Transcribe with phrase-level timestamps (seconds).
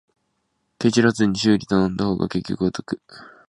[0.79, 2.99] ケチらずに修理頼んだ方が結局は得